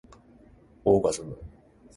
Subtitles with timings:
[0.83, 1.37] オーガズム